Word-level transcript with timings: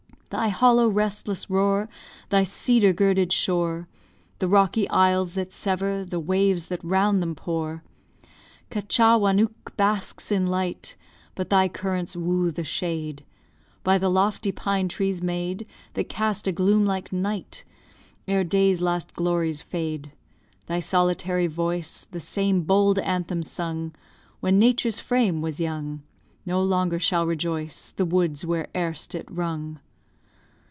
Thy 0.31 0.47
hollow 0.47 0.87
restless 0.87 1.49
roar, 1.49 1.89
Thy 2.29 2.43
cedar 2.43 2.93
girded 2.93 3.33
shore; 3.33 3.89
The 4.39 4.47
rocky 4.47 4.87
isles 4.89 5.33
that 5.33 5.51
sever, 5.51 6.05
The 6.05 6.21
waves 6.21 6.67
that 6.67 6.81
round 6.85 7.21
them 7.21 7.35
pour. 7.35 7.83
Katchawanook 8.69 9.75
basks 9.75 10.31
in 10.31 10.47
light, 10.47 10.95
But 11.35 11.49
thy 11.49 11.67
currents 11.67 12.15
woo 12.15 12.49
the 12.49 12.63
shade 12.63 13.25
By 13.83 13.97
the 13.97 14.07
lofty 14.09 14.53
pine 14.53 14.87
trees 14.87 15.21
made, 15.21 15.67
That 15.95 16.07
cast 16.07 16.47
a 16.47 16.53
gloom 16.53 16.85
like 16.85 17.11
night, 17.11 17.65
Ere 18.25 18.45
day's 18.45 18.81
last 18.81 19.13
glories 19.13 19.61
fade. 19.61 20.13
Thy 20.67 20.79
solitary 20.79 21.47
voice 21.47 22.07
The 22.09 22.21
same 22.21 22.61
bold 22.61 22.99
anthem 22.99 23.43
sung 23.43 23.93
When 24.39 24.57
Nature's 24.57 24.99
frame 25.01 25.41
was 25.41 25.59
young. 25.59 26.03
No 26.45 26.63
longer 26.63 26.99
shall 26.99 27.27
rejoice 27.27 27.89
The 27.91 28.05
woods 28.05 28.45
where 28.45 28.69
erst 28.73 29.13
it 29.13 29.27
rung! 29.29 29.81